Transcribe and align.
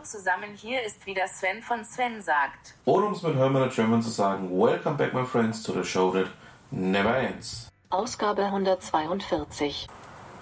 Hallo 0.00 0.08
zusammen, 0.08 0.54
hier 0.56 0.82
ist 0.82 1.04
wieder 1.04 1.28
Sven 1.28 1.60
von 1.60 1.84
Sven 1.84 2.22
sagt. 2.22 2.74
Oder 2.86 3.08
um 3.08 3.12
es 3.12 3.22
mit 3.22 3.36
Hermann 3.36 3.68
German 3.68 4.00
zu 4.00 4.08
sagen, 4.08 4.48
Welcome 4.50 4.96
back 4.96 5.12
my 5.12 5.26
friends 5.26 5.62
to 5.62 5.74
the 5.74 5.84
show 5.84 6.10
that 6.12 6.26
never 6.70 7.14
ends. 7.14 7.68
Ausgabe 7.90 8.46
142. 8.46 9.88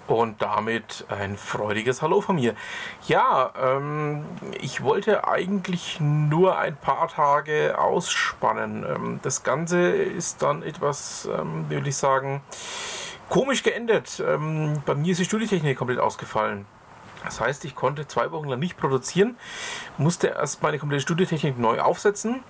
Und 0.07 0.41
damit 0.41 1.03
ein 1.09 1.35
freudiges 1.35 2.01
Hallo 2.01 2.21
von 2.21 2.37
mir. 2.37 2.55
Ja, 3.07 3.51
ähm, 3.61 4.23
ich 4.61 4.81
wollte 4.81 5.27
eigentlich 5.27 5.99
nur 5.99 6.57
ein 6.57 6.77
paar 6.77 7.09
Tage 7.09 7.77
ausspannen. 7.77 8.85
Ähm, 8.87 9.19
das 9.23 9.43
Ganze 9.43 9.89
ist 9.89 10.41
dann 10.41 10.63
etwas, 10.63 11.27
ähm, 11.37 11.69
würde 11.69 11.89
ich 11.89 11.97
sagen, 11.97 12.41
komisch 13.27 13.63
geendet. 13.63 14.23
Ähm, 14.25 14.81
bei 14.85 14.95
mir 14.95 15.11
ist 15.11 15.19
die 15.19 15.25
Studiotechnik 15.25 15.77
komplett 15.77 15.99
ausgefallen. 15.99 16.65
Das 17.23 17.39
heißt, 17.39 17.65
ich 17.65 17.75
konnte 17.75 18.07
zwei 18.07 18.31
Wochen 18.31 18.47
lang 18.47 18.59
nicht 18.59 18.77
produzieren, 18.77 19.37
musste 19.97 20.27
erst 20.27 20.61
meine 20.63 20.79
komplette 20.79 21.01
Studiotechnik 21.01 21.57
neu 21.57 21.79
aufsetzen. 21.79 22.43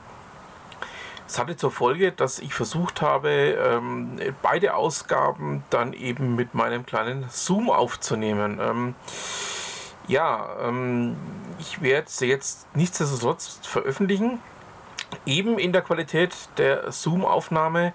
Das 1.25 1.38
hatte 1.38 1.56
zur 1.56 1.72
Folge, 1.72 2.12
dass 2.12 2.39
ich 2.39 2.56
versucht 2.56 3.03
habe, 3.03 3.30
ähm, 3.30 4.20
beide 4.42 4.73
Ausgaben 4.73 5.64
dann 5.70 5.94
eben 5.94 6.36
mit 6.36 6.56
meinem 6.56 6.88
kleinen 6.88 7.28
Zoom 7.30 7.70
aufzunehmen. 7.70 8.59
Ähm, 8.59 8.95
ja, 10.08 10.50
ähm, 10.64 11.16
ich 11.59 11.84
werde 11.84 12.09
sie 12.09 12.25
jetzt 12.25 12.66
nichtsdestotrotz 12.75 13.59
veröffentlichen. 13.62 14.40
Eben 15.28 15.59
in 15.59 15.72
der 15.72 15.84
Qualität 15.84 16.36
der 16.58 16.92
Zoom-Aufnahme. 16.92 17.94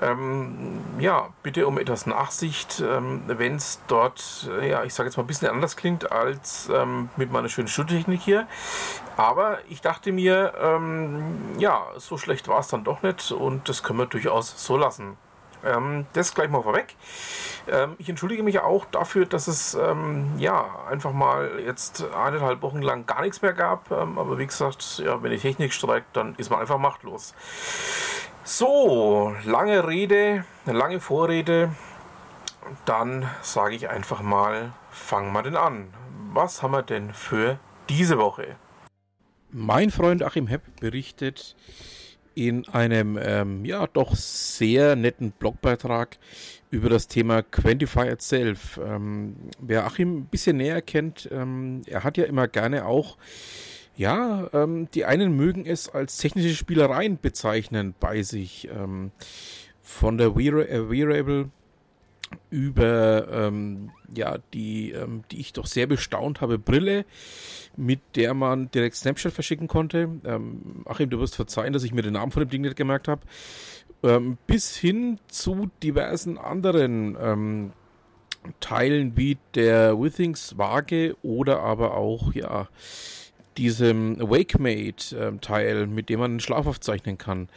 Ähm, 0.00 0.80
ja, 0.98 1.30
bitte 1.42 1.66
um 1.66 1.78
etwas 1.78 2.06
Nachsicht, 2.06 2.80
ähm, 2.80 3.22
wenn 3.26 3.56
es 3.56 3.80
dort, 3.88 4.48
äh, 4.60 4.70
ja, 4.70 4.84
ich 4.84 4.94
sage 4.94 5.08
jetzt 5.08 5.16
mal 5.16 5.24
ein 5.24 5.26
bisschen 5.26 5.48
anders 5.48 5.76
klingt 5.76 6.12
als 6.12 6.68
ähm, 6.72 7.08
mit 7.16 7.32
meiner 7.32 7.48
schönen 7.48 7.68
Studiotechnik 7.68 8.20
hier. 8.20 8.46
Aber 9.16 9.58
ich 9.68 9.80
dachte 9.80 10.12
mir, 10.12 10.54
ähm, 10.60 11.34
ja, 11.58 11.82
so 11.96 12.18
schlecht 12.18 12.48
war 12.48 12.60
es 12.60 12.68
dann 12.68 12.84
doch 12.84 13.02
nicht 13.02 13.32
und 13.32 13.68
das 13.68 13.82
können 13.82 13.98
wir 13.98 14.06
durchaus 14.06 14.54
so 14.64 14.76
lassen. 14.76 15.16
Ähm, 15.64 16.06
das 16.12 16.34
gleich 16.34 16.50
mal 16.50 16.62
vorweg. 16.62 16.94
Ähm, 17.66 17.96
ich 17.98 18.08
entschuldige 18.08 18.44
mich 18.44 18.60
auch 18.60 18.84
dafür, 18.84 19.26
dass 19.26 19.48
es 19.48 19.76
ja 20.38 20.66
einfach 20.88 21.12
mal 21.12 21.60
jetzt 21.64 22.04
eineinhalb 22.14 22.62
Wochen 22.62 22.82
lang 22.82 23.06
gar 23.06 23.22
nichts 23.22 23.42
mehr 23.42 23.52
gab. 23.52 23.90
aber 23.90 24.38
wie 24.38 24.46
gesagt, 24.46 25.02
ja, 25.04 25.20
wenn 25.22 25.32
die 25.32 25.38
Technik 25.38 25.72
streikt, 25.72 26.16
dann 26.16 26.34
ist 26.36 26.50
man 26.50 26.60
einfach 26.60 26.78
machtlos. 26.78 27.34
So, 28.50 29.36
lange 29.44 29.86
Rede, 29.86 30.42
lange 30.64 31.00
Vorrede. 31.00 31.70
Dann 32.86 33.28
sage 33.42 33.76
ich 33.76 33.90
einfach 33.90 34.22
mal, 34.22 34.72
fangen 34.90 35.34
wir 35.34 35.42
denn 35.42 35.54
an. 35.54 35.92
Was 36.32 36.62
haben 36.62 36.70
wir 36.70 36.82
denn 36.82 37.12
für 37.12 37.58
diese 37.90 38.16
Woche? 38.16 38.56
Mein 39.50 39.90
Freund 39.90 40.22
Achim 40.22 40.46
Hepp 40.46 40.62
berichtet 40.80 41.56
in 42.34 42.66
einem 42.68 43.18
ähm, 43.20 43.66
ja 43.66 43.86
doch 43.86 44.14
sehr 44.14 44.96
netten 44.96 45.32
Blogbeitrag 45.32 46.16
über 46.70 46.88
das 46.88 47.06
Thema 47.06 47.42
Quantify 47.42 48.08
Itself. 48.08 48.80
Ähm, 48.82 49.36
wer 49.60 49.84
Achim 49.84 50.20
ein 50.20 50.24
bisschen 50.24 50.56
näher 50.56 50.80
kennt, 50.80 51.28
ähm, 51.30 51.82
er 51.86 52.02
hat 52.02 52.16
ja 52.16 52.24
immer 52.24 52.48
gerne 52.48 52.86
auch 52.86 53.18
ja, 53.98 54.48
ähm, 54.54 54.88
die 54.94 55.04
einen 55.04 55.36
mögen 55.36 55.66
es 55.66 55.88
als 55.88 56.16
technische 56.16 56.54
Spielereien 56.54 57.18
bezeichnen 57.20 57.94
bei 57.98 58.22
sich. 58.22 58.68
Ähm, 58.70 59.10
von 59.88 60.18
der 60.18 60.36
Wearable 60.36 61.40
äh, 61.40 61.46
über 62.50 63.26
ähm, 63.32 63.90
ja 64.14 64.36
die 64.52 64.92
ähm, 64.92 65.24
die 65.30 65.40
ich 65.40 65.54
doch 65.54 65.66
sehr 65.66 65.86
bestaunt 65.86 66.42
habe 66.42 66.58
Brille 66.58 67.06
mit 67.74 68.00
der 68.14 68.34
man 68.34 68.70
direkt 68.70 68.96
Snapchat 68.96 69.32
verschicken 69.32 69.66
konnte 69.66 70.10
ähm, 70.26 70.84
Achim 70.84 71.08
du 71.08 71.18
wirst 71.20 71.36
verzeihen 71.36 71.72
dass 71.72 71.84
ich 71.84 71.94
mir 71.94 72.02
den 72.02 72.12
Namen 72.12 72.32
von 72.32 72.42
dem 72.42 72.50
Ding 72.50 72.60
nicht 72.62 72.76
gemerkt 72.76 73.08
habe 73.08 73.22
ähm, 74.02 74.36
bis 74.46 74.76
hin 74.76 75.18
zu 75.28 75.70
diversen 75.82 76.36
anderen 76.36 77.16
ähm, 77.18 77.72
Teilen 78.60 79.16
wie 79.16 79.38
der 79.54 79.98
Withings 79.98 80.58
Waage 80.58 81.16
oder 81.22 81.60
aber 81.60 81.94
auch 81.94 82.34
ja 82.34 82.68
diesem 83.58 84.18
WakeMate-Teil, 84.18 85.86
mit 85.86 86.08
dem 86.08 86.20
man 86.20 86.30
einen 86.32 86.40
Schlaf 86.40 86.66
aufzeichnen 86.66 87.18
kann. 87.18 87.48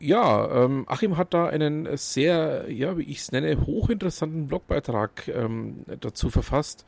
Ja, 0.00 0.64
ähm, 0.64 0.84
Achim 0.88 1.16
hat 1.16 1.32
da 1.32 1.46
einen 1.46 1.96
sehr, 1.96 2.70
ja, 2.70 2.98
wie 2.98 3.04
ich 3.04 3.20
es 3.20 3.32
nenne, 3.32 3.64
hochinteressanten 3.64 4.48
Blogbeitrag 4.48 5.28
ähm, 5.28 5.84
dazu 6.00 6.28
verfasst, 6.28 6.84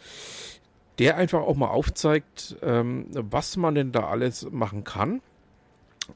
der 0.98 1.16
einfach 1.16 1.40
auch 1.40 1.56
mal 1.56 1.68
aufzeigt, 1.68 2.56
ähm, 2.62 3.06
was 3.12 3.56
man 3.56 3.74
denn 3.74 3.92
da 3.92 4.08
alles 4.08 4.50
machen 4.50 4.84
kann 4.84 5.22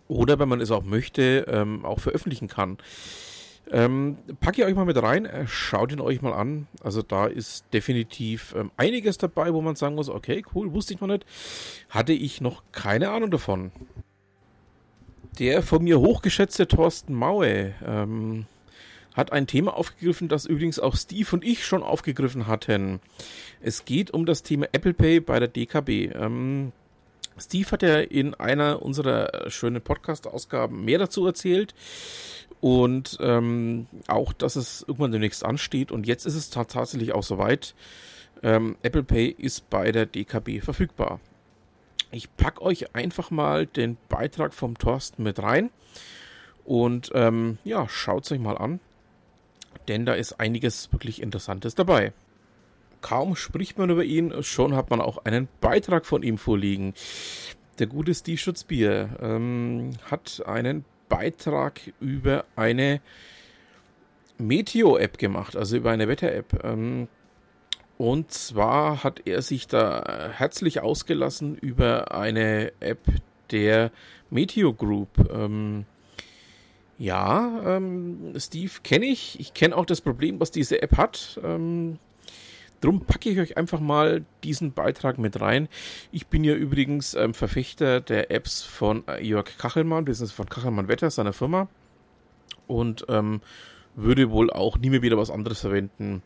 oder, 0.08 0.38
wenn 0.38 0.48
man 0.48 0.60
es 0.60 0.70
auch 0.70 0.84
möchte, 0.84 1.46
ähm, 1.48 1.84
auch 1.84 2.00
veröffentlichen 2.00 2.48
kann. 2.48 2.78
Ähm, 3.72 4.16
packe 4.40 4.62
ich 4.62 4.66
euch 4.66 4.74
mal 4.74 4.84
mit 4.84 5.00
rein, 5.00 5.26
äh, 5.26 5.46
schaut 5.46 5.92
ihn 5.92 6.00
euch 6.00 6.22
mal 6.22 6.32
an. 6.32 6.66
Also 6.82 7.02
da 7.02 7.26
ist 7.26 7.64
definitiv 7.72 8.54
ähm, 8.56 8.72
einiges 8.76 9.16
dabei, 9.16 9.54
wo 9.54 9.60
man 9.60 9.76
sagen 9.76 9.94
muss, 9.94 10.08
okay, 10.08 10.44
cool, 10.54 10.72
wusste 10.72 10.94
ich 10.94 11.00
noch 11.00 11.08
nicht. 11.08 11.24
Hatte 11.88 12.12
ich 12.12 12.40
noch 12.40 12.64
keine 12.72 13.10
Ahnung 13.10 13.30
davon. 13.30 13.70
Der 15.38 15.62
von 15.62 15.84
mir 15.84 16.00
hochgeschätzte 16.00 16.66
Thorsten 16.66 17.14
Maue 17.14 17.74
ähm, 17.86 18.46
hat 19.14 19.32
ein 19.32 19.46
Thema 19.46 19.76
aufgegriffen, 19.76 20.28
das 20.28 20.46
übrigens 20.46 20.80
auch 20.80 20.96
Steve 20.96 21.28
und 21.32 21.44
ich 21.44 21.64
schon 21.64 21.82
aufgegriffen 21.82 22.46
hatten. 22.46 23.00
Es 23.60 23.84
geht 23.84 24.10
um 24.10 24.26
das 24.26 24.42
Thema 24.42 24.66
Apple 24.72 24.94
Pay 24.94 25.20
bei 25.20 25.38
der 25.38 25.48
DKB. 25.48 26.12
Ähm, 26.14 26.72
Steve 27.38 27.70
hat 27.70 27.82
ja 27.82 28.00
in 28.00 28.34
einer 28.34 28.82
unserer 28.82 29.50
schönen 29.50 29.80
Podcast-Ausgaben 29.80 30.84
mehr 30.84 30.98
dazu 30.98 31.26
erzählt. 31.26 31.74
Und 32.60 33.16
ähm, 33.20 33.86
auch, 34.06 34.32
dass 34.32 34.56
es 34.56 34.82
irgendwann 34.82 35.12
demnächst 35.12 35.44
ansteht. 35.44 35.90
Und 35.92 36.06
jetzt 36.06 36.26
ist 36.26 36.34
es 36.34 36.50
tatsächlich 36.50 37.12
auch 37.12 37.22
soweit. 37.22 37.74
Ähm, 38.42 38.76
Apple 38.82 39.02
Pay 39.02 39.28
ist 39.28 39.70
bei 39.70 39.92
der 39.92 40.06
DKB 40.06 40.60
verfügbar. 40.62 41.20
Ich 42.10 42.34
packe 42.36 42.62
euch 42.62 42.94
einfach 42.94 43.30
mal 43.30 43.66
den 43.66 43.96
Beitrag 44.08 44.52
vom 44.52 44.76
Thorsten 44.76 45.22
mit 45.22 45.42
rein. 45.42 45.70
Und 46.64 47.10
ähm, 47.14 47.58
ja, 47.64 47.88
schaut 47.88 48.24
es 48.24 48.32
euch 48.32 48.40
mal 48.40 48.58
an. 48.58 48.80
Denn 49.88 50.04
da 50.06 50.14
ist 50.14 50.38
einiges 50.40 50.92
wirklich 50.92 51.22
Interessantes 51.22 51.74
dabei. 51.74 52.12
Kaum 53.00 53.34
spricht 53.34 53.78
man 53.78 53.90
über 53.90 54.04
ihn, 54.04 54.42
schon 54.42 54.76
hat 54.76 54.90
man 54.90 55.00
auch 55.00 55.24
einen 55.24 55.48
Beitrag 55.60 56.04
von 56.04 56.22
ihm 56.22 56.36
vorliegen. 56.36 56.94
Der 57.78 57.86
gute 57.86 58.14
Steve 58.14 58.36
Schutzbier 58.36 59.16
ähm, 59.20 59.92
hat 60.10 60.42
einen 60.46 60.84
Beitrag 61.10 61.80
über 62.00 62.46
eine 62.56 63.02
Meteo-App 64.38 65.18
gemacht, 65.18 65.54
also 65.56 65.76
über 65.76 65.90
eine 65.90 66.08
Wetter-App. 66.08 66.64
Ähm, 66.64 67.08
und 67.98 68.32
zwar 68.32 69.04
hat 69.04 69.26
er 69.26 69.42
sich 69.42 69.66
da 69.66 70.30
herzlich 70.32 70.80
ausgelassen 70.80 71.56
über 71.56 72.14
eine 72.14 72.72
App 72.80 73.00
der 73.50 73.90
Meteo 74.30 74.72
Group. 74.72 75.30
Ähm, 75.30 75.84
ja, 76.98 77.76
ähm, 77.76 78.32
Steve 78.38 78.72
kenne 78.82 79.04
ich. 79.04 79.38
Ich 79.38 79.52
kenne 79.52 79.76
auch 79.76 79.84
das 79.84 80.00
Problem, 80.00 80.40
was 80.40 80.50
diese 80.50 80.80
App 80.80 80.96
hat. 80.96 81.38
Drum 82.80 83.04
packe 83.04 83.28
ich 83.28 83.38
euch 83.38 83.56
einfach 83.56 83.80
mal 83.80 84.24
diesen 84.42 84.72
Beitrag 84.72 85.18
mit 85.18 85.40
rein. 85.40 85.68
Ich 86.12 86.28
bin 86.28 86.44
ja 86.44 86.54
übrigens 86.54 87.14
ähm, 87.14 87.34
Verfechter 87.34 88.00
der 88.00 88.30
Apps 88.30 88.62
von 88.62 89.06
äh, 89.06 89.22
Jörg 89.22 89.58
Kachelmann, 89.58 90.06
bzw. 90.06 90.32
von 90.32 90.48
Kachelmann 90.48 90.88
Wetter, 90.88 91.10
seiner 91.10 91.32
Firma. 91.34 91.68
Und 92.66 93.04
ähm, 93.08 93.42
würde 93.96 94.30
wohl 94.30 94.50
auch 94.50 94.78
nie 94.78 94.90
mehr 94.90 95.02
wieder 95.02 95.18
was 95.18 95.30
anderes 95.30 95.60
verwenden. 95.60 96.22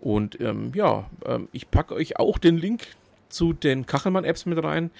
Und 0.00 0.40
ähm, 0.40 0.72
ja, 0.74 1.10
ähm, 1.26 1.48
ich 1.52 1.70
packe 1.70 1.94
euch 1.94 2.18
auch 2.18 2.38
den 2.38 2.56
Link 2.56 2.86
zu 3.28 3.52
den 3.52 3.86
Kachelmann-Apps 3.86 4.46
mit 4.46 4.62
rein. 4.62 4.90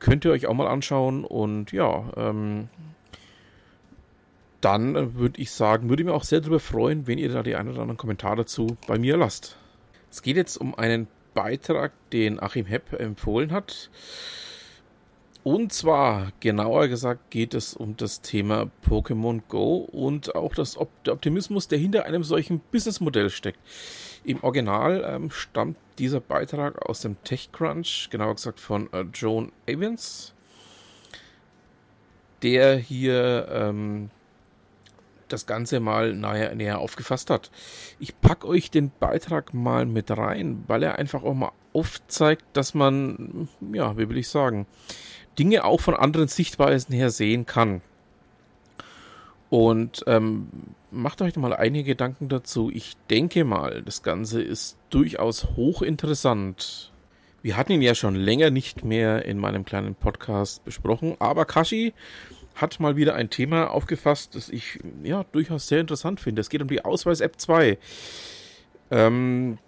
Könnt 0.00 0.24
ihr 0.24 0.32
euch 0.32 0.46
auch 0.46 0.54
mal 0.54 0.66
anschauen. 0.66 1.24
Und 1.24 1.70
ja, 1.72 2.10
ähm, 2.16 2.68
dann 4.60 4.96
äh, 4.96 5.14
würde 5.14 5.40
ich 5.40 5.52
sagen, 5.52 5.88
würde 5.88 6.02
ich 6.02 6.06
mir 6.06 6.14
auch 6.14 6.24
sehr 6.24 6.40
darüber 6.40 6.60
freuen, 6.60 7.06
wenn 7.06 7.18
ihr 7.18 7.32
da 7.32 7.42
die 7.42 7.54
ein 7.54 7.68
oder 7.68 7.82
anderen 7.82 7.98
Kommentar 7.98 8.34
dazu 8.34 8.76
bei 8.86 8.98
mir 8.98 9.16
lasst. 9.16 9.56
Es 10.10 10.22
geht 10.22 10.36
jetzt 10.36 10.56
um 10.56 10.74
einen 10.74 11.08
Beitrag, 11.34 11.92
den 12.10 12.40
Achim 12.40 12.66
Hepp 12.66 12.92
empfohlen 12.98 13.52
hat. 13.52 13.90
Und 15.44 15.72
zwar, 15.72 16.32
genauer 16.40 16.88
gesagt, 16.88 17.30
geht 17.30 17.54
es 17.54 17.72
um 17.72 17.96
das 17.96 18.20
Thema 18.20 18.70
Pokémon 18.86 19.40
Go 19.48 19.76
und 19.76 20.34
auch 20.34 20.54
das 20.54 20.76
Op 20.76 20.90
der 21.04 21.14
Optimismus, 21.14 21.68
der 21.68 21.78
hinter 21.78 22.04
einem 22.04 22.24
solchen 22.24 22.60
Businessmodell 22.70 23.30
steckt. 23.30 23.58
Im 24.24 24.42
Original 24.42 25.04
ähm, 25.08 25.30
stammt 25.30 25.76
dieser 25.98 26.20
Beitrag 26.20 26.82
aus 26.82 27.00
dem 27.00 27.22
TechCrunch, 27.24 28.08
genauer 28.10 28.34
gesagt 28.34 28.60
von 28.60 28.92
äh, 28.92 29.04
Joan 29.14 29.52
Evans, 29.64 30.34
der 32.42 32.76
hier 32.76 33.48
ähm, 33.50 34.10
das 35.28 35.46
Ganze 35.46 35.80
mal 35.80 36.14
näher, 36.14 36.54
näher 36.54 36.78
aufgefasst 36.78 37.30
hat. 37.30 37.50
Ich 37.98 38.20
packe 38.20 38.46
euch 38.46 38.70
den 38.70 38.90
Beitrag 38.98 39.54
mal 39.54 39.86
mit 39.86 40.10
rein, 40.10 40.64
weil 40.66 40.82
er 40.82 40.98
einfach 40.98 41.22
auch 41.22 41.34
mal 41.34 41.52
aufzeigt, 41.72 42.44
dass 42.52 42.74
man, 42.74 43.48
ja, 43.72 43.96
wie 43.96 44.08
will 44.08 44.18
ich 44.18 44.28
sagen, 44.28 44.66
Dinge 45.38 45.64
auch 45.64 45.80
von 45.80 45.94
anderen 45.94 46.28
Sichtweisen 46.28 46.94
her 46.94 47.10
sehen 47.10 47.46
kann. 47.46 47.80
Und 49.50 50.04
ähm, 50.06 50.48
macht 50.90 51.22
euch 51.22 51.36
mal 51.36 51.54
einige 51.54 51.90
Gedanken 51.90 52.28
dazu. 52.28 52.70
Ich 52.72 52.96
denke 53.08 53.44
mal, 53.44 53.82
das 53.82 54.02
Ganze 54.02 54.42
ist 54.42 54.76
durchaus 54.90 55.56
hochinteressant. 55.56 56.92
Wir 57.40 57.56
hatten 57.56 57.72
ihn 57.72 57.82
ja 57.82 57.94
schon 57.94 58.14
länger 58.14 58.50
nicht 58.50 58.84
mehr 58.84 59.24
in 59.24 59.38
meinem 59.38 59.64
kleinen 59.64 59.94
Podcast 59.94 60.64
besprochen, 60.64 61.16
aber 61.18 61.44
Kashi 61.44 61.94
hat 62.60 62.80
mal 62.80 62.96
wieder 62.96 63.14
ein 63.14 63.30
Thema 63.30 63.70
aufgefasst, 63.70 64.34
das 64.34 64.48
ich 64.48 64.78
ja 65.02 65.24
durchaus 65.32 65.68
sehr 65.68 65.80
interessant 65.80 66.20
finde. 66.20 66.40
Es 66.40 66.50
geht 66.50 66.62
um 66.62 66.68
die 66.68 66.84
Ausweis-App 66.84 67.40
2. 67.40 67.78
Ähm, 68.90 69.58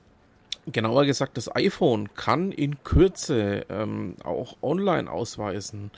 genauer 0.67 1.07
gesagt, 1.07 1.37
das 1.37 1.55
iPhone 1.55 2.13
kann 2.15 2.53
in 2.53 2.83
Kürze 2.85 3.65
ähm, 3.69 4.17
auch 4.25 4.57
online 4.63 5.11
ausweisen, 5.11 5.91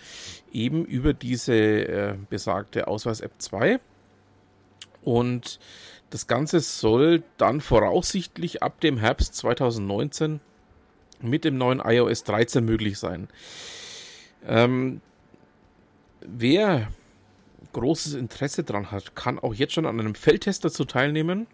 eben 0.53 0.85
über 0.85 1.15
diese 1.15 1.55
äh, 1.55 2.15
besagte 2.31 2.89
Ausweis-App 2.89 3.33
2. 3.39 3.81
Und 5.03 5.59
das 6.11 6.27
Ganze 6.27 6.61
soll 6.61 7.23
dann 7.39 7.61
voraussichtlich 7.61 8.63
ab 8.63 8.81
dem 8.81 8.99
Herbst 8.99 9.35
2019 9.37 10.41
mit 11.21 11.45
dem 11.45 11.57
neuen 11.57 11.81
iOS 11.81 12.25
13 12.25 12.65
möglich 12.65 12.99
sein. 12.99 13.29
Ähm, 14.47 15.01
wer 16.27 16.89
großes 17.73 18.15
Interesse 18.15 18.65
daran 18.65 18.91
hat, 18.91 19.15
kann 19.17 19.39
auch 19.39 19.55
jetzt 19.55 19.73
schon 19.73 19.87
an 19.87 19.99
einem 19.99 20.15
Feldtest 20.15 20.65
dazu 20.65 20.85
teilnehmen. 20.85 21.47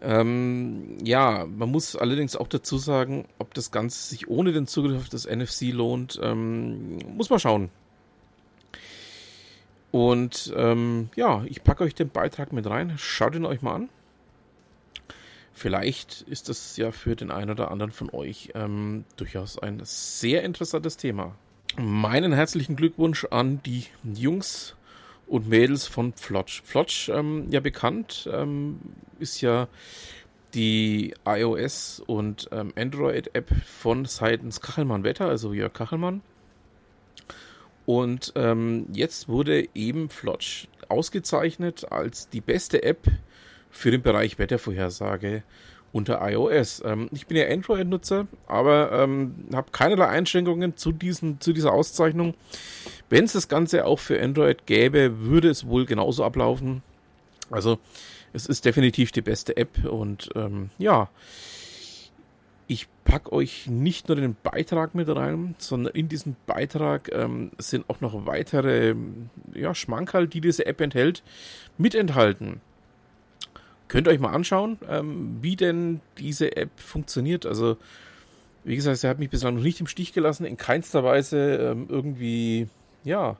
Ähm, 0.00 0.98
ja, 1.02 1.46
man 1.46 1.70
muss 1.70 1.96
allerdings 1.96 2.36
auch 2.36 2.48
dazu 2.48 2.78
sagen, 2.78 3.26
ob 3.38 3.54
das 3.54 3.70
Ganze 3.70 4.08
sich 4.08 4.28
ohne 4.28 4.52
den 4.52 4.66
Zugriff 4.66 4.98
auf 4.98 5.08
das 5.08 5.26
NFC 5.26 5.72
lohnt, 5.72 6.18
ähm, 6.22 6.98
muss 7.16 7.30
man 7.30 7.38
schauen. 7.38 7.70
Und 9.90 10.52
ähm, 10.56 11.08
ja, 11.16 11.42
ich 11.46 11.64
packe 11.64 11.84
euch 11.84 11.94
den 11.94 12.10
Beitrag 12.10 12.52
mit 12.52 12.66
rein. 12.66 12.94
Schaut 12.98 13.34
ihn 13.34 13.46
euch 13.46 13.62
mal 13.62 13.76
an. 13.76 13.88
Vielleicht 15.54 16.20
ist 16.22 16.50
das 16.50 16.76
ja 16.76 16.92
für 16.92 17.16
den 17.16 17.30
einen 17.30 17.50
oder 17.50 17.70
anderen 17.70 17.90
von 17.90 18.10
euch 18.10 18.50
ähm, 18.54 19.06
durchaus 19.16 19.58
ein 19.58 19.80
sehr 19.84 20.42
interessantes 20.42 20.98
Thema. 20.98 21.34
Meinen 21.78 22.32
herzlichen 22.32 22.74
Glückwunsch 22.74 23.26
an 23.30 23.60
die 23.64 23.84
Jungs 24.02 24.74
und 25.26 25.48
Mädels 25.48 25.86
von 25.86 26.14
Flotsch. 26.14 26.62
Flotsch, 26.64 27.10
ähm, 27.10 27.48
ja 27.50 27.60
bekannt, 27.60 28.28
ähm, 28.32 28.80
ist 29.18 29.42
ja 29.42 29.68
die 30.54 31.14
iOS 31.26 32.02
und 32.06 32.48
ähm, 32.50 32.72
Android-App 32.76 33.50
von 33.66 34.06
seitens 34.06 34.62
Kachelmann 34.62 35.04
Wetter, 35.04 35.28
also 35.28 35.52
Jörg 35.52 35.74
Kachelmann. 35.74 36.22
Und 37.84 38.32
ähm, 38.36 38.86
jetzt 38.94 39.28
wurde 39.28 39.68
eben 39.74 40.08
Flotsch 40.08 40.68
ausgezeichnet 40.88 41.92
als 41.92 42.30
die 42.30 42.40
beste 42.40 42.82
App 42.84 43.06
für 43.70 43.90
den 43.90 44.00
Bereich 44.00 44.38
Wettervorhersage 44.38 45.42
unter 45.92 46.20
iOS. 46.28 46.82
Ähm, 46.84 47.08
ich 47.12 47.26
bin 47.26 47.36
ja 47.36 47.48
Android-Nutzer, 47.48 48.26
aber 48.46 48.92
ähm, 48.92 49.34
habe 49.52 49.70
keinerlei 49.72 50.06
Einschränkungen 50.08 50.76
zu, 50.76 50.92
diesem, 50.92 51.40
zu 51.40 51.52
dieser 51.52 51.72
Auszeichnung. 51.72 52.34
Wenn 53.08 53.24
es 53.24 53.32
das 53.32 53.48
Ganze 53.48 53.84
auch 53.84 53.98
für 53.98 54.20
Android 54.20 54.66
gäbe, 54.66 55.20
würde 55.20 55.48
es 55.48 55.66
wohl 55.66 55.86
genauso 55.86 56.24
ablaufen. 56.24 56.82
Also 57.50 57.78
es 58.32 58.46
ist 58.46 58.64
definitiv 58.64 59.12
die 59.12 59.22
beste 59.22 59.56
App 59.56 59.84
und 59.84 60.30
ähm, 60.34 60.70
ja, 60.78 61.08
ich 62.68 62.88
packe 63.04 63.32
euch 63.32 63.68
nicht 63.68 64.08
nur 64.08 64.16
den 64.16 64.36
Beitrag 64.42 64.94
mit 64.94 65.08
rein, 65.08 65.54
sondern 65.58 65.94
in 65.94 66.08
diesem 66.08 66.34
Beitrag 66.46 67.10
ähm, 67.12 67.52
sind 67.58 67.88
auch 67.88 68.00
noch 68.00 68.26
weitere 68.26 68.94
ja, 69.54 69.74
Schmankerl, 69.74 70.26
die 70.26 70.40
diese 70.40 70.66
App 70.66 70.80
enthält, 70.80 71.22
mit 71.78 71.94
enthalten. 71.94 72.60
Könnt 73.88 74.08
ihr 74.08 74.10
euch 74.10 74.20
mal 74.20 74.32
anschauen, 74.32 74.78
ähm, 74.88 75.38
wie 75.40 75.56
denn 75.56 76.00
diese 76.18 76.56
App 76.56 76.70
funktioniert. 76.76 77.46
Also, 77.46 77.76
wie 78.64 78.76
gesagt, 78.76 78.98
sie 78.98 79.08
hat 79.08 79.18
mich 79.18 79.30
bislang 79.30 79.54
noch 79.54 79.62
nicht 79.62 79.80
im 79.80 79.86
Stich 79.86 80.12
gelassen, 80.12 80.44
in 80.44 80.56
keinster 80.56 81.04
Weise 81.04 81.56
ähm, 81.56 81.86
irgendwie, 81.88 82.68
ja, 83.04 83.36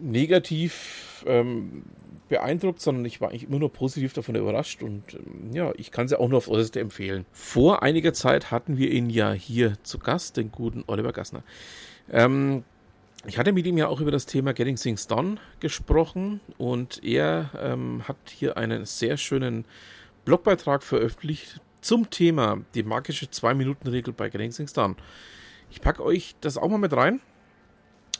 negativ 0.00 1.24
ähm, 1.26 1.82
beeindruckt, 2.28 2.80
sondern 2.80 3.04
ich 3.04 3.20
war 3.20 3.30
eigentlich 3.30 3.44
immer 3.44 3.58
nur 3.58 3.72
positiv 3.72 4.12
davon 4.12 4.34
überrascht 4.34 4.82
und 4.82 5.14
ähm, 5.14 5.52
ja, 5.52 5.72
ich 5.76 5.90
kann 5.90 6.08
sie 6.08 6.18
auch 6.18 6.28
nur 6.28 6.38
auf 6.38 6.48
äußerste 6.48 6.80
empfehlen. 6.80 7.26
Vor 7.32 7.82
einiger 7.82 8.12
Zeit 8.12 8.50
hatten 8.50 8.76
wir 8.76 8.90
ihn 8.90 9.10
ja 9.10 9.32
hier 9.32 9.76
zu 9.82 9.98
Gast, 9.98 10.36
den 10.36 10.52
guten 10.52 10.84
Oliver 10.86 11.12
Gassner. 11.12 11.42
Ähm, 12.10 12.64
ich 13.26 13.38
hatte 13.38 13.52
mit 13.52 13.66
ihm 13.66 13.76
ja 13.76 13.88
auch 13.88 14.00
über 14.00 14.10
das 14.10 14.26
Thema 14.26 14.52
Getting 14.52 14.76
Things 14.76 15.06
Done 15.06 15.36
gesprochen 15.60 16.40
und 16.56 17.02
er 17.02 17.50
ähm, 17.58 18.02
hat 18.06 18.16
hier 18.30 18.56
einen 18.56 18.86
sehr 18.86 19.16
schönen 19.16 19.64
Blogbeitrag 20.24 20.82
veröffentlicht 20.82 21.60
zum 21.80 22.10
Thema 22.10 22.58
die 22.74 22.82
magische 22.82 23.26
2-Minuten-Regel 23.26 24.12
bei 24.12 24.28
Getting 24.28 24.52
Things 24.52 24.72
Done. 24.72 24.96
Ich 25.70 25.80
packe 25.80 26.04
euch 26.04 26.36
das 26.40 26.56
auch 26.56 26.68
mal 26.68 26.78
mit 26.78 26.92
rein. 26.92 27.20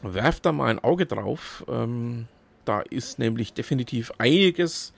Werft 0.02 0.46
da 0.46 0.52
mal 0.52 0.70
ein 0.70 0.78
Auge 0.78 1.06
drauf. 1.06 1.64
Ähm, 1.68 2.28
da 2.64 2.80
ist 2.80 3.18
nämlich 3.18 3.52
definitiv 3.52 4.12
einiges, 4.18 4.92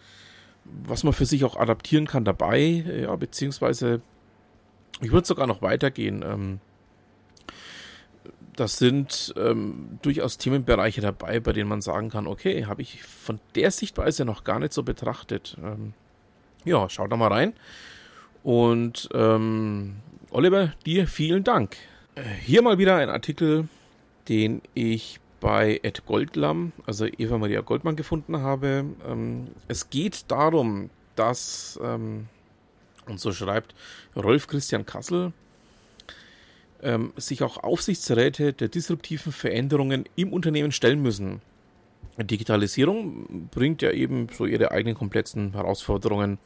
was 0.65 1.05
man 1.05 1.13
für 1.13 1.27
sich 1.27 1.45
auch 1.45 1.57
adaptieren 1.57 2.07
kann 2.07 2.25
dabei. 2.25 2.59
Ja, 3.03 3.15
beziehungsweise 3.17 4.03
ich 5.01 5.13
würde 5.13 5.27
sogar 5.27 5.47
noch 5.47 5.63
weitergehen. 5.63 6.23
Ähm, 6.23 6.61
das 8.61 8.77
sind 8.77 9.33
ähm, 9.39 9.99
durchaus 10.03 10.37
Themenbereiche 10.37 11.01
dabei, 11.01 11.41
bei 11.41 11.55
denen 11.55 11.71
man 11.71 11.81
sagen 11.81 12.11
kann, 12.11 12.27
okay, 12.27 12.67
habe 12.67 12.83
ich 12.83 13.03
von 13.03 13.41
der 13.55 13.71
Sichtweise 13.71 14.27
noch 14.27 14.45
gar 14.45 14.59
nicht 14.59 14.75
so 14.75 14.83
betrachtet. 14.83 15.57
Ähm, 15.65 15.95
ja, 16.67 16.87
schaut 16.91 17.11
da 17.11 17.17
mal 17.17 17.33
rein. 17.33 17.55
Und 18.43 19.09
ähm, 19.15 19.97
Oliver, 20.31 20.75
dir 20.85 21.07
vielen 21.07 21.43
Dank. 21.43 21.77
Äh, 22.17 22.23
hier 22.23 22.61
mal 22.61 22.77
wieder 22.77 22.97
ein 22.97 23.09
Artikel, 23.09 23.67
den 24.29 24.61
ich 24.75 25.21
bei 25.41 25.81
Ed 25.83 26.05
Goldlam, 26.05 26.73
also 26.85 27.07
Eva 27.07 27.39
Maria 27.39 27.63
Goldmann, 27.63 27.97
gefunden 27.97 28.43
habe. 28.43 28.85
Ähm, 29.09 29.49
es 29.69 29.89
geht 29.89 30.31
darum, 30.31 30.91
dass, 31.17 31.81
ähm, 31.83 32.29
und 33.07 33.21
so 33.21 33.33
schreibt 33.33 33.75
Rolf 34.15 34.49
Christian 34.49 34.85
Kassel, 34.85 35.33
ähm, 36.83 37.13
sich 37.17 37.43
auch 37.43 37.59
Aufsichtsräte 37.59 38.53
der 38.53 38.69
disruptiven 38.69 39.33
Veränderungen 39.33 40.05
im 40.17 40.33
Unternehmen 40.33 40.73
stellen 40.73 41.03
müssen. 41.03 41.41
Digitalisierung 42.19 43.49
bringt 43.51 43.83
ja 43.83 43.91
eben 43.93 44.29
so 44.37 44.47
ihre 44.47 44.71
eigenen 44.73 44.97
komplexen 44.97 45.53
Herausforderungen 45.53 46.39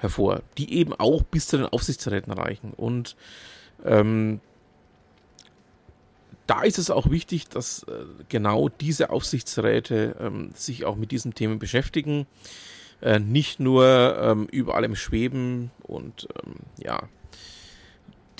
hervor, 0.00 0.42
die 0.58 0.74
eben 0.74 0.94
auch 0.94 1.22
bis 1.22 1.48
zu 1.48 1.56
den 1.56 1.66
Aufsichtsräten 1.66 2.32
reichen. 2.32 2.72
Und 2.76 3.16
ähm, 3.84 4.40
da 6.46 6.62
ist 6.62 6.78
es 6.78 6.90
auch 6.90 7.10
wichtig, 7.10 7.48
dass 7.48 7.84
äh, 7.84 8.04
genau 8.28 8.68
diese 8.68 9.10
Aufsichtsräte 9.10 10.16
ähm, 10.20 10.50
sich 10.54 10.84
auch 10.84 10.96
mit 10.96 11.12
diesen 11.12 11.34
Themen 11.34 11.58
beschäftigen, 11.58 12.26
äh, 13.02 13.20
nicht 13.20 13.60
nur 13.60 14.18
ähm, 14.20 14.46
über 14.50 14.74
allem 14.74 14.96
schweben 14.96 15.70
und 15.82 16.28
ähm, 16.44 16.54
ja, 16.78 17.08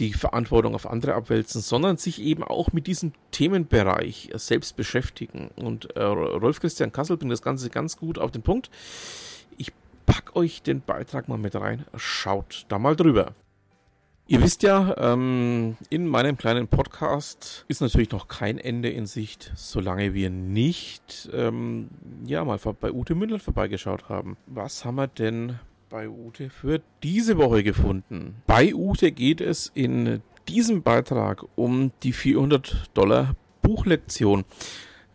die 0.00 0.14
Verantwortung 0.14 0.74
auf 0.74 0.90
andere 0.90 1.14
abwälzen, 1.14 1.60
sondern 1.60 1.98
sich 1.98 2.20
eben 2.20 2.42
auch 2.42 2.72
mit 2.72 2.86
diesem 2.86 3.12
Themenbereich 3.30 4.30
selbst 4.34 4.76
beschäftigen. 4.76 5.50
Und 5.56 5.94
äh, 5.96 6.02
Rolf 6.02 6.60
Christian 6.60 6.90
Kassel 6.90 7.18
bringt 7.18 7.32
das 7.32 7.42
Ganze 7.42 7.70
ganz 7.70 7.96
gut 7.96 8.18
auf 8.18 8.30
den 8.30 8.42
Punkt. 8.42 8.70
Ich 9.58 9.72
packe 10.06 10.34
euch 10.36 10.62
den 10.62 10.80
Beitrag 10.80 11.28
mal 11.28 11.38
mit 11.38 11.54
rein. 11.54 11.84
Schaut 11.96 12.64
da 12.68 12.78
mal 12.78 12.96
drüber. 12.96 13.34
Ihr 14.26 14.40
wisst 14.42 14.62
ja, 14.62 14.94
ähm, 14.96 15.76
in 15.88 16.06
meinem 16.06 16.36
kleinen 16.38 16.68
Podcast 16.68 17.64
ist 17.66 17.80
natürlich 17.80 18.12
noch 18.12 18.28
kein 18.28 18.58
Ende 18.58 18.88
in 18.88 19.06
Sicht, 19.06 19.50
solange 19.56 20.14
wir 20.14 20.30
nicht 20.30 21.28
ähm, 21.32 21.88
ja 22.24 22.44
mal 22.44 22.58
bei 22.80 22.92
Ute 22.92 23.16
Mündel 23.16 23.40
vorbeigeschaut 23.40 24.08
haben. 24.08 24.36
Was 24.46 24.84
haben 24.84 24.94
wir 24.94 25.08
denn 25.08 25.58
bei 25.90 26.08
Ute 26.08 26.48
für 26.48 26.80
diese 27.02 27.36
Woche 27.36 27.62
gefunden. 27.62 28.42
Bei 28.46 28.74
Ute 28.74 29.12
geht 29.12 29.40
es 29.40 29.70
in 29.74 30.22
diesem 30.48 30.82
Beitrag 30.82 31.44
um 31.56 31.90
die 32.02 32.12
400 32.12 32.90
Dollar 32.94 33.34
Buchlektion 33.60 34.44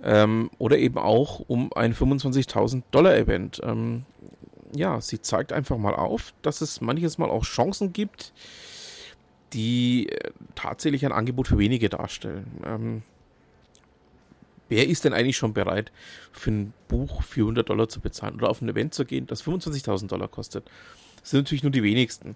ähm, 0.03 0.51
oder 0.59 0.77
eben 0.77 0.97
auch 0.97 1.39
um 1.47 1.73
ein 1.73 1.95
25.000 1.95 2.83
Dollar 2.91 3.15
Event. 3.15 3.61
Ähm, 3.63 4.03
ja, 4.75 4.99
sie 4.99 5.21
zeigt 5.21 5.53
einfach 5.53 5.77
mal 5.77 5.95
auf, 5.95 6.33
dass 6.41 6.61
es 6.61 6.81
manches 6.81 7.17
Mal 7.17 7.29
auch 7.29 7.45
Chancen 7.45 7.93
gibt, 7.93 8.33
die 9.53 10.09
äh, 10.09 10.31
tatsächlich 10.55 11.05
ein 11.05 11.13
Angebot 11.13 11.47
für 11.47 11.57
wenige 11.57 11.87
darstellen. 11.89 12.61
Ähm, 12.65 13.03
wer 14.69 14.87
ist 14.87 15.05
denn 15.05 15.13
eigentlich 15.13 15.37
schon 15.37 15.53
bereit, 15.53 15.91
für 16.31 16.51
ein 16.51 16.73
Buch 16.87 17.23
400 17.23 17.67
Dollar 17.67 17.87
zu 17.87 17.99
bezahlen 17.99 18.35
oder 18.35 18.49
auf 18.49 18.61
ein 18.61 18.69
Event 18.69 18.93
zu 18.93 19.05
gehen, 19.05 19.27
das 19.27 19.43
25.000 19.43 20.07
Dollar 20.07 20.27
kostet? 20.27 20.65
Das 21.25 21.31
sind 21.31 21.39
natürlich 21.39 21.63
nur 21.63 21.71
die 21.71 21.81
wenigsten. 21.81 22.35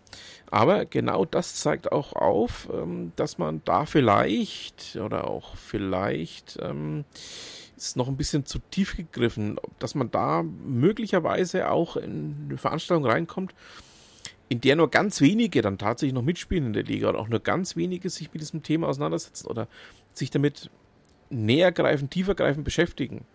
Aber 0.49 0.85
genau 0.85 1.23
das 1.23 1.55
zeigt 1.55 1.91
auch 1.91 2.13
auf, 2.13 2.67
ähm, 2.73 3.11
dass 3.15 3.37
man 3.37 3.61
da 3.63 3.85
vielleicht 3.85 4.95
oder 4.95 5.27
auch 5.27 5.55
vielleicht 5.55 6.57
ähm, 6.59 7.05
ist 7.77 7.97
noch 7.97 8.07
ein 8.07 8.17
bisschen 8.17 8.45
zu 8.45 8.59
tief 8.71 8.97
gegriffen, 8.97 9.57
dass 9.77 9.95
man 9.95 10.11
da 10.11 10.43
möglicherweise 10.43 11.69
auch 11.69 11.97
in 11.97 12.47
eine 12.49 12.57
Veranstaltung 12.57 13.05
reinkommt, 13.05 13.53
in 14.49 14.59
der 14.59 14.75
nur 14.75 14.89
ganz 14.89 15.21
wenige 15.21 15.61
dann 15.61 15.77
tatsächlich 15.77 16.15
noch 16.15 16.23
mitspielen 16.23 16.65
in 16.65 16.73
der 16.73 16.83
Liga 16.83 17.09
und 17.09 17.15
auch 17.15 17.29
nur 17.29 17.39
ganz 17.39 17.75
wenige 17.75 18.09
sich 18.09 18.33
mit 18.33 18.41
diesem 18.41 18.63
Thema 18.63 18.87
auseinandersetzen 18.87 19.47
oder 19.47 19.67
sich 20.13 20.31
damit 20.31 20.71
nähergreifend, 21.29 22.11
tiefergreifend 22.11 22.63
beschäftigen. 22.63 23.25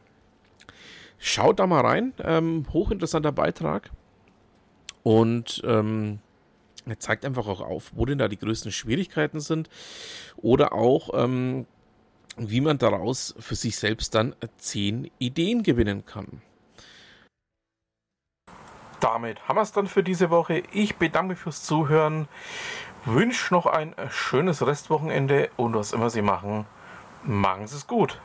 Schaut 1.18 1.58
da 1.58 1.66
mal 1.66 1.80
rein. 1.80 2.12
Ähm, 2.22 2.66
hochinteressanter 2.72 3.32
Beitrag. 3.32 3.90
Und 5.02 5.62
ähm, 5.64 6.18
er 6.86 6.98
zeigt 6.98 7.24
einfach 7.24 7.46
auch 7.46 7.60
auf, 7.60 7.92
wo 7.94 8.04
denn 8.04 8.18
da 8.18 8.28
die 8.28 8.38
größten 8.38 8.72
Schwierigkeiten 8.72 9.40
sind. 9.40 9.68
Oder 10.36 10.72
auch, 10.72 11.10
ähm, 11.14 11.66
wie 12.36 12.60
man 12.60 12.78
daraus 12.78 13.34
für 13.38 13.54
sich 13.54 13.76
selbst 13.76 14.14
dann 14.14 14.34
zehn 14.58 15.10
Ideen 15.18 15.62
gewinnen 15.62 16.04
kann. 16.04 16.42
Damit 19.00 19.46
haben 19.48 19.56
wir 19.56 19.62
es 19.62 19.72
dann 19.72 19.86
für 19.86 20.02
diese 20.02 20.30
Woche. 20.30 20.62
Ich 20.72 20.96
bedanke 20.96 21.30
mich 21.30 21.38
fürs 21.38 21.62
Zuhören, 21.62 22.26
wünsche 23.04 23.52
noch 23.52 23.66
ein 23.66 23.94
schönes 24.08 24.66
Restwochenende 24.66 25.50
und 25.56 25.74
was 25.74 25.92
immer 25.92 26.08
Sie 26.08 26.22
machen, 26.22 26.64
machen 27.25 27.66
Sie 27.66 27.76
es 27.76 27.87
gut. 27.87 28.21